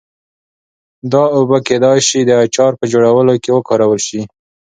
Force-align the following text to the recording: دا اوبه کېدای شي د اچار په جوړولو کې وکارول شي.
دا 1.13 1.23
اوبه 1.37 1.57
کېدای 1.67 1.99
شي 2.07 2.19
د 2.23 2.31
اچار 2.45 2.71
په 2.79 2.85
جوړولو 2.91 3.33
کې 3.43 3.51
وکارول 3.57 3.99
شي. 4.07 4.21